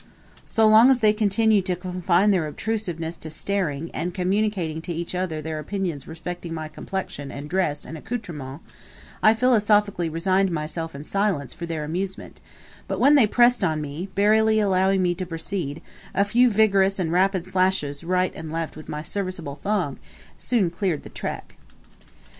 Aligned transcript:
So 0.47 0.67
long 0.67 0.89
as 0.89 1.01
they 1.01 1.13
continued 1.13 1.67
to 1.67 1.75
confine 1.75 2.31
their 2.31 2.47
obtrusiveness 2.47 3.15
to 3.17 3.29
staring, 3.29 3.91
and 3.93 4.15
communicating 4.15 4.81
to 4.81 4.91
each 4.91 5.13
other 5.13 5.43
their 5.43 5.59
opinions 5.59 6.07
respecting 6.07 6.55
my 6.55 6.67
complexion, 6.69 7.31
and 7.31 7.47
dress, 7.47 7.85
and 7.85 7.95
accoutrements, 7.95 8.63
I 9.21 9.35
philosophically 9.35 10.09
resigned 10.09 10.49
myself 10.49 10.95
in 10.95 11.03
silence 11.03 11.53
for 11.53 11.67
their 11.67 11.83
amusement; 11.83 12.41
but 12.87 12.99
when 12.99 13.13
they 13.13 13.27
pressed 13.27 13.63
on 13.63 13.79
me, 13.79 14.09
barely 14.15 14.57
allowing 14.59 15.03
me 15.03 15.13
to 15.13 15.25
proceed, 15.27 15.83
a 16.15 16.25
few 16.25 16.49
vigorous 16.49 16.97
and 16.97 17.11
rapid 17.11 17.45
slashes 17.45 18.03
right 18.03 18.33
and 18.33 18.51
left 18.51 18.75
with 18.75 18.89
my 18.89 19.03
serviceable 19.03 19.59
thong, 19.61 19.99
soon 20.35 20.71
cleared 20.71 21.03
the 21.03 21.09
track. 21.09 21.57